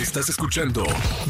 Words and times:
Estás 0.00 0.28
escuchando 0.28 0.84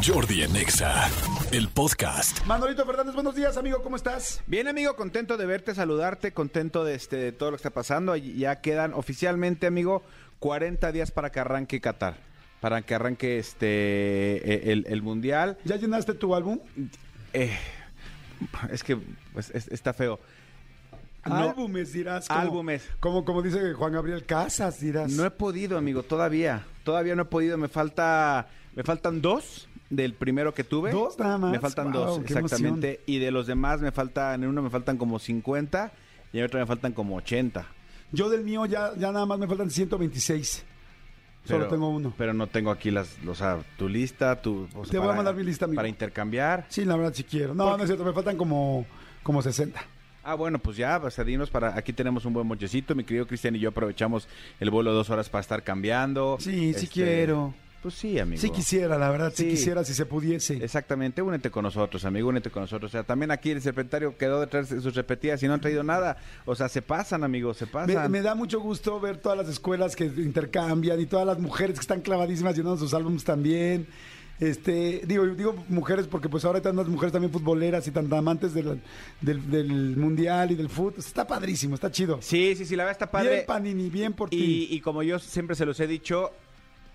Jordi 0.06 0.42
en 0.42 0.54
Exa, 0.56 1.08
el 1.52 1.68
podcast. 1.68 2.44
Manolito 2.46 2.84
Fernández, 2.84 3.14
buenos 3.14 3.34
días, 3.34 3.56
amigo, 3.56 3.82
¿cómo 3.82 3.96
estás? 3.96 4.42
Bien, 4.46 4.68
amigo, 4.68 4.94
contento 4.96 5.36
de 5.36 5.46
verte, 5.46 5.74
saludarte, 5.74 6.32
contento 6.32 6.84
de, 6.84 6.94
este, 6.94 7.16
de 7.16 7.32
todo 7.32 7.50
lo 7.50 7.56
que 7.56 7.60
está 7.60 7.70
pasando. 7.70 8.14
Ya 8.16 8.60
quedan 8.60 8.92
oficialmente, 8.94 9.66
amigo, 9.66 10.02
40 10.40 10.92
días 10.92 11.10
para 11.10 11.30
que 11.32 11.40
arranque 11.40 11.80
Qatar, 11.80 12.16
para 12.60 12.82
que 12.82 12.94
arranque 12.94 13.38
este 13.38 13.66
eh, 13.66 14.72
el, 14.72 14.84
el 14.88 15.02
Mundial. 15.02 15.58
¿Ya 15.64 15.76
llenaste 15.76 16.14
tu 16.14 16.34
álbum? 16.34 16.58
Eh, 17.32 17.56
es 18.70 18.82
que 18.84 18.98
pues, 19.32 19.50
es- 19.50 19.68
está 19.68 19.92
feo. 19.94 20.20
No, 21.26 21.34
álbumes, 21.34 21.92
dirás. 21.92 22.26
Como, 22.28 22.40
Álbumes. 22.40 22.88
Como, 23.00 23.24
como 23.24 23.42
dice 23.42 23.74
Juan 23.74 23.92
Gabriel 23.92 24.24
Casas, 24.24 24.80
dirás. 24.80 25.10
No 25.12 25.26
he 25.26 25.30
podido, 25.30 25.76
amigo, 25.76 26.02
todavía. 26.02 26.64
Todavía 26.88 27.14
no 27.14 27.20
he 27.20 27.26
podido. 27.26 27.58
Me 27.58 27.68
falta, 27.68 28.48
me 28.74 28.82
faltan 28.82 29.20
dos 29.20 29.68
del 29.90 30.14
primero 30.14 30.54
que 30.54 30.64
tuve. 30.64 30.90
¿Dos 30.90 31.18
nada 31.18 31.36
más? 31.36 31.50
Me 31.52 31.60
faltan 31.60 31.92
Wow, 31.92 32.02
dos, 32.04 32.18
exactamente. 32.20 33.02
Y 33.04 33.18
de 33.18 33.30
los 33.30 33.46
demás 33.46 33.82
me 33.82 33.92
faltan, 33.92 34.42
en 34.42 34.48
uno 34.48 34.62
me 34.62 34.70
faltan 34.70 34.96
como 34.96 35.18
50 35.18 35.92
y 36.32 36.38
en 36.38 36.46
otro 36.46 36.58
me 36.58 36.64
faltan 36.64 36.92
como 36.94 37.16
80. 37.16 37.66
Yo 38.10 38.30
del 38.30 38.42
mío 38.42 38.64
ya, 38.64 38.94
ya 38.96 39.12
nada 39.12 39.26
más 39.26 39.38
me 39.38 39.46
faltan 39.46 39.70
126. 39.70 40.64
Solo 41.44 41.58
Pero- 41.58 41.68
tengo 41.70 41.90
uno. 41.90 42.14
Pero 42.16 42.32
no 42.32 42.46
tengo 42.46 42.70
aquí 42.70 42.90
las, 42.90 43.18
o 43.26 43.34
sea, 43.34 43.58
tu 43.76 43.86
lista, 43.86 44.40
tu. 44.40 44.66
o 44.74 44.84
sea, 44.86 44.92
Te 44.92 44.98
voy 44.98 45.10
a 45.10 45.12
mandar 45.12 45.34
mi 45.34 45.44
lista, 45.44 45.66
amigo. 45.66 45.76
Para 45.76 45.88
intercambiar. 45.88 46.64
Sí, 46.70 46.86
la 46.86 46.96
verdad, 46.96 47.12
si 47.12 47.24
quiero. 47.24 47.54
No, 47.54 47.76
no 47.76 47.82
es 47.82 47.88
cierto, 47.90 48.02
me 48.02 48.14
faltan 48.14 48.38
como, 48.38 48.86
como 49.22 49.42
60. 49.42 49.78
Ah, 50.30 50.34
bueno, 50.34 50.58
pues 50.58 50.76
ya, 50.76 51.00
pues 51.00 51.16
dinos 51.24 51.48
para. 51.48 51.74
Aquí 51.74 51.94
tenemos 51.94 52.26
un 52.26 52.34
buen 52.34 52.46
mochecito. 52.46 52.94
Mi 52.94 53.02
querido 53.02 53.26
Cristian 53.26 53.56
y 53.56 53.60
yo 53.60 53.70
aprovechamos 53.70 54.28
el 54.60 54.70
vuelo 54.70 54.92
dos 54.92 55.08
horas 55.08 55.30
para 55.30 55.40
estar 55.40 55.62
cambiando. 55.62 56.36
Sí, 56.38 56.74
sí 56.74 56.84
Este, 56.84 56.88
quiero. 56.88 57.54
Pues 57.82 57.94
sí, 57.94 58.18
amigo. 58.18 58.38
Sí 58.42 58.50
quisiera, 58.50 58.98
la 58.98 59.08
verdad, 59.08 59.32
sí. 59.34 59.44
Sí. 59.44 59.48
quisiera 59.50 59.84
si 59.84 59.94
se 59.94 60.04
pudiese. 60.04 60.62
Exactamente, 60.62 61.22
únete 61.22 61.50
con 61.50 61.62
nosotros, 61.62 62.04
amigo, 62.04 62.28
únete 62.28 62.50
con 62.50 62.62
nosotros. 62.64 62.90
O 62.90 62.92
sea, 62.92 63.04
también 63.04 63.30
aquí 63.30 63.52
el 63.52 63.62
secretario 63.62 64.18
quedó 64.18 64.40
detrás 64.40 64.68
de 64.68 64.82
sus 64.82 64.94
repetidas 64.94 65.42
y 65.42 65.46
no 65.46 65.54
han 65.54 65.60
traído 65.62 65.82
nada. 65.82 66.18
O 66.44 66.54
sea, 66.54 66.68
se 66.68 66.82
pasan, 66.82 67.24
amigos, 67.24 67.56
se 67.56 67.64
Me, 67.66 67.70
pasan. 67.72 68.10
me 68.10 68.20
da 68.20 68.34
mucho 68.34 68.60
gusto 68.60 69.00
ver 69.00 69.16
todas 69.16 69.38
las 69.38 69.48
escuelas 69.48 69.96
que 69.96 70.04
intercambian 70.04 71.00
y 71.00 71.06
todas 71.06 71.26
las 71.26 71.38
mujeres 71.38 71.76
que 71.76 71.82
están 71.82 72.02
clavadísimas 72.02 72.54
llenando 72.54 72.76
sus 72.76 72.92
álbumes 72.92 73.24
también. 73.24 73.86
Este, 74.40 75.02
digo, 75.06 75.26
digo 75.26 75.54
mujeres 75.68 76.06
porque 76.06 76.28
pues 76.28 76.44
ahora 76.44 76.58
están 76.58 76.76
las 76.76 76.86
mujeres 76.86 77.12
también 77.12 77.32
futboleras 77.32 77.86
y 77.88 77.90
tan 77.90 78.12
amantes 78.12 78.54
del, 78.54 78.80
del, 79.20 79.50
del 79.50 79.96
mundial 79.96 80.52
y 80.52 80.54
del 80.54 80.68
fútbol. 80.68 80.94
Está 80.98 81.26
padrísimo, 81.26 81.74
está 81.74 81.90
chido. 81.90 82.18
Sí, 82.22 82.54
sí, 82.56 82.64
sí, 82.64 82.76
la 82.76 82.84
verdad 82.84 82.92
está 83.02 83.10
padre. 83.10 83.30
Bien 83.34 83.46
Panini, 83.46 83.90
bien 83.90 84.12
por 84.12 84.28
Y, 84.32 84.36
ti. 84.38 84.68
y 84.70 84.80
como 84.80 85.02
yo 85.02 85.18
siempre 85.18 85.56
se 85.56 85.66
los 85.66 85.80
he 85.80 85.86
dicho, 85.88 86.30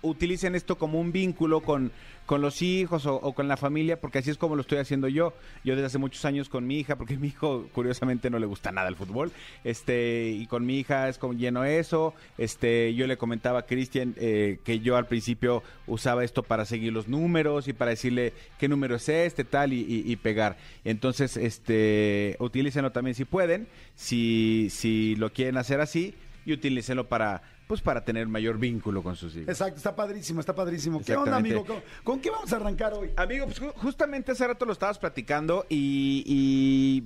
utilicen 0.04 0.54
esto 0.54 0.76
como 0.78 1.00
un 1.00 1.10
vínculo 1.12 1.60
con, 1.60 1.90
con 2.26 2.40
los 2.40 2.62
hijos 2.62 3.06
o, 3.06 3.20
con 3.32 3.48
la 3.48 3.56
familia, 3.56 4.00
porque 4.00 4.18
así 4.18 4.30
es 4.30 4.38
como 4.38 4.54
lo 4.54 4.60
estoy 4.62 4.78
haciendo 4.78 5.08
yo. 5.08 5.32
Yo 5.64 5.74
desde 5.74 5.86
hace 5.86 5.98
muchos 5.98 6.24
años 6.24 6.48
con 6.48 6.66
mi 6.66 6.78
hija, 6.78 6.96
porque 6.96 7.16
mi 7.18 7.28
hijo 7.28 7.66
curiosamente 7.72 8.30
no 8.30 8.38
le 8.38 8.46
gusta 8.46 8.70
nada 8.72 8.88
el 8.88 8.96
fútbol, 8.96 9.32
este 9.64 10.30
y 10.30 10.46
con 10.46 10.64
mi 10.66 10.78
hija 10.78 11.08
es 11.08 11.18
como 11.18 11.34
lleno 11.34 11.64
eso. 11.64 12.14
Este, 12.38 12.94
yo 12.94 13.06
le 13.06 13.16
comentaba 13.16 13.60
a 13.60 13.66
Cristian 13.66 14.14
eh, 14.18 14.58
que 14.64 14.80
yo 14.80 14.96
al 14.96 15.06
principio 15.06 15.62
usaba 15.86 16.24
esto 16.24 16.42
para 16.42 16.64
seguir 16.64 16.92
los 16.92 17.08
números 17.08 17.68
y 17.68 17.72
para 17.72 17.90
decirle 17.90 18.32
qué 18.58 18.68
número 18.68 18.96
es 18.96 19.08
este, 19.08 19.44
tal, 19.44 19.72
y, 19.72 19.80
y- 19.80 20.04
y 20.12 20.16
pegar. 20.16 20.56
Entonces, 20.84 21.36
este, 21.36 22.36
utilícenlo 22.38 22.92
también 22.92 23.14
si 23.14 23.24
pueden, 23.24 23.66
si, 23.96 24.68
si 24.70 25.16
lo 25.16 25.32
quieren 25.32 25.56
hacer 25.56 25.80
así, 25.80 26.14
y 26.46 26.52
utilícenlo 26.52 27.08
para 27.08 27.42
pues 27.66 27.80
para 27.80 28.04
tener 28.04 28.26
mayor 28.28 28.58
vínculo 28.58 29.02
con 29.02 29.16
sus 29.16 29.34
hijos. 29.36 29.48
Exacto, 29.48 29.76
está 29.78 29.96
padrísimo, 29.96 30.40
está 30.40 30.54
padrísimo. 30.54 31.02
¿Qué 31.02 31.16
onda, 31.16 31.36
amigo? 31.36 31.64
¿Con, 31.64 31.82
con 32.02 32.20
qué 32.20 32.30
vamos 32.30 32.52
a 32.52 32.56
arrancar 32.56 32.92
hoy? 32.92 33.10
Amigo, 33.16 33.46
pues 33.46 33.60
ju- 33.62 33.72
justamente 33.76 34.32
hace 34.32 34.46
rato 34.46 34.66
lo 34.66 34.72
estabas 34.72 34.98
platicando 34.98 35.64
y, 35.70 36.22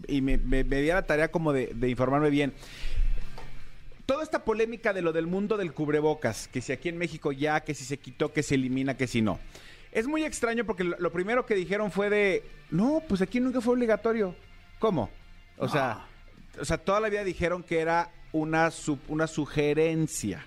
y- 0.09 0.17
y 0.17 0.21
me, 0.21 0.37
me, 0.39 0.65
me 0.65 0.81
di 0.83 0.91
a 0.91 0.95
la 0.97 1.07
tarea 1.07 1.31
como 1.31 1.53
de, 1.53 1.73
de 1.75 1.89
informarme 1.89 2.31
bien. 2.31 2.53
Toda 4.07 4.23
esta 4.25 4.43
polémica 4.45 4.93
de 4.93 5.03
lo 5.03 5.13
del 5.13 5.27
mundo 5.27 5.57
del 5.59 5.73
cubrebocas, 5.75 6.49
que 6.49 6.63
si 6.63 6.73
aquí 6.73 6.89
en 6.89 6.97
México 6.97 7.31
ya, 7.31 7.61
que 7.61 7.75
si 7.75 7.85
se 7.85 7.99
quitó, 7.99 8.33
que 8.33 8.43
se 8.43 8.55
elimina, 8.55 8.97
que 8.97 9.07
si 9.07 9.21
no. 9.21 9.39
Es 9.93 10.07
muy 10.07 10.25
extraño 10.25 10.65
porque 10.65 10.85
lo, 10.85 10.97
lo 10.99 11.13
primero 11.13 11.45
que 11.47 11.55
dijeron 11.55 11.91
fue 11.93 12.09
de, 12.09 12.43
no, 12.71 13.03
pues 13.07 13.21
aquí 13.21 13.39
nunca 13.39 13.61
fue 13.61 13.75
obligatorio. 13.75 14.35
¿Cómo? 14.79 15.11
O 15.59 15.69
sea, 15.69 16.07
o 16.61 16.65
sea, 16.65 16.79
toda 16.79 17.01
la 17.01 17.09
vida 17.11 17.23
dijeron 17.23 17.63
que 17.63 17.81
era 17.81 18.11
una, 18.33 18.71
su- 18.71 18.99
una 19.09 19.27
sugerencia, 19.27 20.45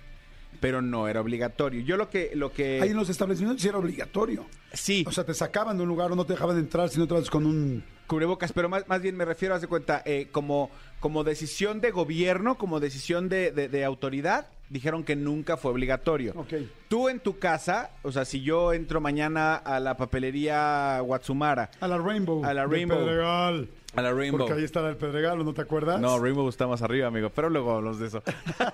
pero 0.59 0.81
no 0.81 1.07
era 1.07 1.21
obligatorio. 1.21 1.81
Yo 1.81 1.97
lo 1.97 2.09
que, 2.09 2.31
lo 2.35 2.51
que, 2.51 2.79
Ahí 2.81 2.89
en 2.89 2.95
los 2.95 3.09
establecimientos 3.09 3.61
sí 3.61 3.67
era 3.69 3.77
obligatorio. 3.77 4.45
sí, 4.73 5.03
O 5.07 5.11
sea, 5.11 5.23
te 5.25 5.33
sacaban 5.33 5.77
de 5.77 5.83
un 5.83 5.89
lugar 5.89 6.11
o 6.11 6.15
no 6.15 6.25
te 6.25 6.33
dejaban 6.33 6.57
entrar 6.57 6.89
si 6.89 6.99
no 6.99 7.07
vas 7.07 7.29
con 7.29 7.45
un... 7.45 7.83
cubrebocas, 8.11 8.51
pero 8.51 8.67
más, 8.67 8.85
más 8.89 9.01
bien 9.01 9.16
me 9.16 9.23
refiero, 9.23 9.55
haz 9.55 9.61
de 9.61 9.67
cuenta, 9.67 10.01
eh, 10.05 10.27
como, 10.33 10.69
como 10.99 11.23
decisión 11.23 11.79
de 11.79 11.91
gobierno, 11.91 12.57
como 12.57 12.81
decisión 12.81 13.29
de, 13.29 13.51
de- 13.51 13.69
de 13.69 13.85
autoridad, 13.85 14.47
dijeron 14.69 15.03
que 15.05 15.16
nunca 15.16 15.55
fue 15.55 15.72
obligatorio. 15.72 16.33
Ok. 16.35 16.53
Tú 16.89 17.07
en 17.07 17.19
tu 17.22 17.39
casa, 17.39 17.91
o 18.03 18.11
sea, 18.11 18.25
si 18.25 18.41
yo 18.41 18.73
entro 18.73 18.99
mañana 18.99 19.55
a 19.55 19.79
la 19.79 19.95
papelería 19.97 20.99
Watsumara, 21.03 21.72
A 21.79 21.88
la 21.88 21.97
Rainbow. 21.97 22.44
A 22.44 22.53
la 22.53 22.66
Rainbow. 22.66 22.97
Pedregal. 22.99 23.69
a 23.95 24.01
la 24.01 24.11
Rainbow. 24.13 24.39
Porque 24.47 24.59
ahí 24.59 24.63
está 24.66 24.88
el 24.89 24.97
Pedregal, 24.97 25.39
¿o 25.39 25.43
¿no 25.45 25.53
te 25.53 25.61
acuerdas? 25.61 25.99
No, 26.01 26.19
Rainbow 26.19 26.47
está 26.49 26.67
más 26.67 26.81
arriba, 26.81 27.07
amigo, 27.07 27.29
pero 27.33 27.49
luego 27.49 27.72
hablamos 27.75 27.99
de 27.99 28.07
eso. 28.07 28.22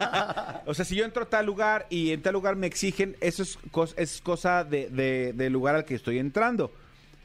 o 0.66 0.74
sea, 0.74 0.86
si 0.86 0.96
yo 0.96 1.06
entro 1.06 1.24
a 1.24 1.30
tal 1.30 1.46
lugar 1.46 1.86
y 1.90 2.12
en 2.12 2.22
tal 2.22 2.34
lugar 2.34 2.56
me 2.56 2.68
exigen, 2.68 3.16
eso 3.22 3.44
es, 3.44 3.58
cos- 3.72 3.94
es 3.98 4.22
cosa 4.22 4.64
de- 4.64 4.90
de- 4.90 5.34
del 5.34 5.54
lugar 5.54 5.76
al 5.76 5.86
que 5.86 5.96
estoy 5.96 6.20
entrando. 6.20 6.72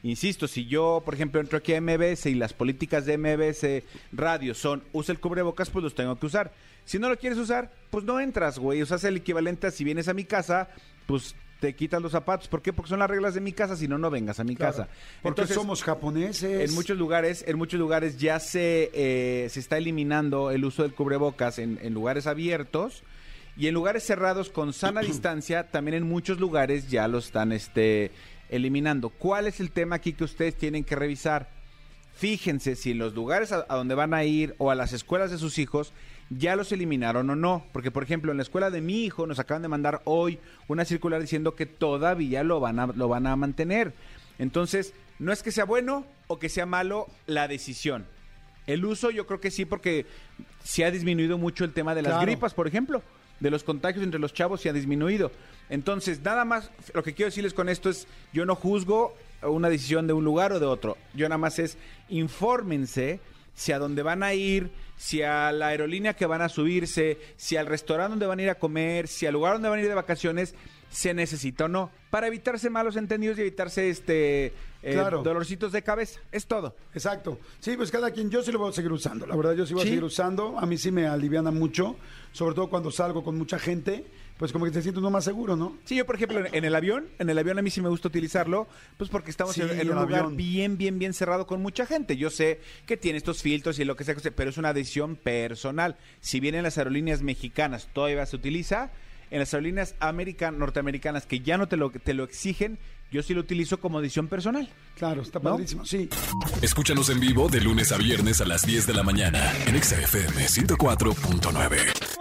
Insisto, 0.03 0.47
si 0.49 0.65
yo, 0.65 1.01
por 1.05 1.13
ejemplo, 1.13 1.39
entro 1.39 1.57
aquí 1.57 1.73
a 1.73 1.79
MBS 1.81 2.25
y 2.25 2.35
las 2.35 2.53
políticas 2.53 3.05
de 3.05 3.17
MBS 3.17 3.83
Radio 4.11 4.53
son 4.53 4.83
usa 4.91 5.13
el 5.13 5.19
cubrebocas, 5.19 5.69
pues 5.69 5.81
los 5.83 5.95
tengo 5.95 6.19
que 6.19 6.25
usar. 6.25 6.51
Si 6.85 6.99
no 6.99 7.07
lo 7.09 7.17
quieres 7.17 7.39
usar, 7.39 7.71
pues 7.89 8.03
no 8.03 8.19
entras, 8.19 8.59
güey. 8.59 8.81
O 8.81 8.85
sea, 8.85 8.97
es 8.97 9.03
el 9.05 9.15
equivalente 9.17 9.67
a 9.67 9.71
si 9.71 9.85
vienes 9.85 10.09
a 10.09 10.13
mi 10.13 10.25
casa, 10.25 10.67
pues 11.07 11.35
te 11.61 11.73
quitas 11.73 12.01
los 12.01 12.11
zapatos. 12.11 12.49
¿Por 12.49 12.61
qué? 12.61 12.73
Porque 12.73 12.89
son 12.89 12.99
las 12.99 13.09
reglas 13.09 13.33
de 13.35 13.39
mi 13.39 13.53
casa, 13.53 13.77
si 13.77 13.87
no, 13.87 13.97
no 13.97 14.09
vengas 14.09 14.41
a 14.41 14.43
mi 14.43 14.57
Claro, 14.57 14.73
casa. 14.73 14.89
Porque 15.21 15.41
Entonces, 15.43 15.55
somos 15.55 15.81
japoneses. 15.81 16.69
en 16.69 16.75
muchos 16.75 16.97
lugares, 16.97 17.45
en 17.47 17.57
muchos 17.57 17.79
lugares 17.79 18.17
ya 18.19 18.41
se, 18.41 18.91
eh, 18.93 19.47
se 19.49 19.61
está 19.61 19.77
eliminando 19.77 20.51
el 20.51 20.65
uso 20.65 20.83
del 20.83 20.93
cubrebocas 20.93 21.59
en, 21.59 21.79
en 21.81 21.93
lugares 21.93 22.27
abiertos 22.27 23.03
y 23.55 23.67
en 23.67 23.73
lugares 23.75 24.03
cerrados 24.03 24.49
con 24.49 24.73
sana 24.73 24.99
distancia, 25.01 25.71
también 25.71 25.95
en 25.95 26.03
muchos 26.03 26.41
lugares 26.41 26.89
ya 26.89 27.07
lo 27.07 27.19
están 27.19 27.53
este, 27.53 28.11
eliminando. 28.49 29.09
¿Cuál 29.09 29.47
es 29.47 29.59
el 29.59 29.71
tema 29.71 29.95
aquí 29.97 30.13
que 30.13 30.23
ustedes 30.23 30.55
tienen 30.55 30.83
que 30.83 30.95
revisar? 30.95 31.49
Fíjense 32.15 32.75
si 32.75 32.91
en 32.91 32.99
los 32.99 33.13
lugares 33.15 33.51
a, 33.51 33.65
a 33.67 33.75
donde 33.75 33.95
van 33.95 34.13
a 34.13 34.23
ir 34.23 34.55
o 34.59 34.69
a 34.69 34.75
las 34.75 34.93
escuelas 34.93 35.31
de 35.31 35.37
sus 35.37 35.57
hijos 35.57 35.93
ya 36.29 36.55
los 36.55 36.71
eliminaron 36.71 37.29
o 37.29 37.35
no. 37.35 37.65
Porque, 37.73 37.91
por 37.91 38.03
ejemplo, 38.03 38.31
en 38.31 38.37
la 38.37 38.43
escuela 38.43 38.69
de 38.69 38.81
mi 38.81 39.03
hijo 39.03 39.25
nos 39.27 39.39
acaban 39.39 39.61
de 39.63 39.67
mandar 39.67 40.01
hoy 40.05 40.39
una 40.67 40.85
circular 40.85 41.19
diciendo 41.21 41.55
que 41.55 41.65
todavía 41.65 42.43
lo 42.43 42.59
van 42.59 42.79
a, 42.79 42.87
lo 42.87 43.07
van 43.07 43.27
a 43.27 43.35
mantener. 43.35 43.93
Entonces, 44.39 44.93
no 45.19 45.31
es 45.31 45.43
que 45.43 45.51
sea 45.51 45.65
bueno 45.65 46.05
o 46.27 46.39
que 46.39 46.49
sea 46.49 46.65
malo 46.65 47.07
la 47.27 47.47
decisión. 47.47 48.05
El 48.67 48.85
uso 48.85 49.11
yo 49.11 49.27
creo 49.27 49.41
que 49.41 49.51
sí 49.51 49.65
porque 49.65 50.05
se 50.63 50.85
ha 50.85 50.91
disminuido 50.91 51.37
mucho 51.37 51.65
el 51.65 51.73
tema 51.73 51.93
de 51.95 52.01
las 52.03 52.11
Claro. 52.13 52.25
gripas, 52.25 52.53
por 52.53 52.67
ejemplo. 52.67 53.03
De 53.39 53.49
los 53.49 53.63
contagios 53.63 54.03
entre 54.03 54.19
los 54.19 54.33
chavos 54.33 54.61
se 54.61 54.69
ha 54.69 54.73
disminuido. 54.73 55.31
Entonces, 55.69 56.21
nada 56.21 56.45
más, 56.45 56.71
lo 56.93 57.03
que 57.03 57.13
quiero 57.13 57.29
decirles 57.29 57.53
con 57.53 57.69
esto 57.69 57.89
es, 57.89 58.07
yo 58.31 58.45
no 58.45 58.55
juzgo 58.55 59.15
una 59.41 59.69
decisión 59.69 60.07
de 60.07 60.13
un 60.13 60.23
lugar 60.23 60.53
o 60.53 60.59
de 60.59 60.65
otro. 60.65 60.97
Yo 61.13 61.27
nada 61.27 61.37
más 61.37 61.59
es, 61.59 61.77
infórmense 62.09 63.19
si 63.55 63.71
a 63.71 63.79
dónde 63.79 64.03
van 64.03 64.23
a 64.23 64.33
ir, 64.33 64.71
si 64.97 65.21
a 65.21 65.51
la 65.51 65.67
aerolínea 65.67 66.15
que 66.15 66.25
van 66.25 66.41
a 66.41 66.49
subirse, 66.49 67.19
si 67.35 67.57
al 67.57 67.67
restaurante 67.67 68.11
donde 68.11 68.27
van 68.27 68.39
a 68.39 68.43
ir 68.43 68.49
a 68.49 68.55
comer, 68.55 69.07
si 69.07 69.25
al 69.25 69.33
lugar 69.33 69.53
donde 69.53 69.69
van 69.69 69.79
a 69.79 69.81
ir 69.81 69.87
de 69.87 69.95
vacaciones, 69.95 70.55
se 70.93 71.13
necesita 71.13 71.65
o 71.65 71.67
no. 71.67 71.89
Para 72.09 72.27
evitarse 72.27 72.69
malos 72.69 72.95
entendidos 72.95 73.37
y 73.37 73.41
evitarse 73.41 73.89
este 73.89 74.45
eh, 74.83 74.93
Claro. 74.93 75.23
dolorcitos 75.23 75.71
de 75.71 75.81
cabeza. 75.81 76.19
Es 76.31 76.45
todo. 76.45 76.75
Exacto. 76.93 77.39
Sí, 77.59 77.75
pues 77.77 77.89
cada 77.89 78.11
quien, 78.11 78.29
yo 78.29 78.43
sí 78.43 78.51
lo 78.51 78.59
voy 78.59 78.69
a 78.69 78.73
seguir 78.73 78.91
usando. 78.91 79.25
La 79.25 79.35
verdad, 79.35 79.53
yo 79.53 79.65
sí 79.65 79.73
voy 79.73 79.83
¿Sí? 79.83 79.87
a 79.87 79.91
seguir 79.91 80.03
usando. 80.03 80.59
A 80.59 80.65
mí 80.65 80.77
sí 80.77 80.91
me 80.91 81.07
aliviana 81.07 81.51
mucho, 81.51 81.95
sobre 82.31 82.53
todo 82.55 82.69
cuando 82.69 82.91
salgo 82.91 83.23
con 83.23 83.37
mucha 83.37 83.57
gente, 83.57 84.05
pues 84.37 84.51
como 84.51 84.65
que 84.65 84.71
te 84.71 84.81
sientes 84.81 84.99
uno 84.99 85.09
más 85.09 85.23
seguro, 85.23 85.55
¿no? 85.55 85.77
Sí, 85.85 85.95
yo 85.95 86.05
por 86.05 86.15
ejemplo 86.15 86.45
en- 86.45 86.65
el 86.65 86.75
avión, 86.75 87.07
en 87.17 87.29
el 87.29 87.37
avión 87.37 87.57
a 87.57 87.61
mí 87.61 87.69
sí 87.69 87.81
me 87.81 87.87
gusta 87.89 88.09
utilizarlo, 88.09 88.67
pues 88.97 89.09
porque 89.09 89.31
estamos 89.31 89.55
Sí, 89.55 89.61
en, 89.61 89.71
un 89.89 89.95
lugar 89.95 90.19
avión. 90.25 90.35
bien, 90.37 90.77
bien, 90.77 90.99
bien 90.99 91.13
cerrado 91.13 91.47
con 91.47 91.61
mucha 91.61 91.85
gente. 91.85 92.17
Yo 92.17 92.29
sé 92.29 92.59
que 92.85 92.97
tiene 92.97 93.17
estos 93.17 93.41
filtros 93.41 93.79
y 93.79 93.85
lo 93.85 93.95
que 93.95 94.03
sea, 94.03 94.13
que 94.15 94.21
sea, 94.21 94.31
pero 94.35 94.49
es 94.49 94.57
una 94.57 94.73
decisión 94.73 95.15
personal. 95.15 95.95
Si 96.19 96.39
bien 96.39 96.55
en 96.55 96.63
las 96.63 96.77
aerolíneas 96.77 97.21
mexicanas 97.21 97.87
todavía 97.93 98.25
se 98.25 98.35
utiliza, 98.35 98.91
en 99.33 99.39
las 99.39 99.51
aerolíneas 99.53 99.95
american, 99.99 100.59
norteamericanas 100.59 101.25
que 101.25 101.39
ya 101.39 101.57
no 101.57 101.67
te 101.67 101.75
lo, 101.75 101.89
te 101.89 102.13
lo 102.13 102.23
exigen, 102.23 102.77
yo 103.11 103.23
sí 103.23 103.33
lo 103.33 103.41
utilizo 103.41 103.79
como 103.79 103.99
decisión 103.99 104.27
personal. 104.27 104.69
Claro, 104.95 105.23
está 105.23 105.39
¿No? 105.39 105.51
padrísimo. 105.51 105.85
Sí. 105.85 106.07
Escúchanos 106.61 107.09
en 107.09 107.19
vivo 107.19 107.49
de 107.49 107.59
lunes 107.59 107.91
a 107.91 107.97
viernes 107.97 108.41
a 108.41 108.45
las 108.45 108.61
10 108.61 108.85
de 108.85 108.93
la 108.93 109.01
mañana 109.01 109.51
en 109.65 109.75
Exa 109.75 109.99
FM 109.99 110.45
104.9. 110.45 112.12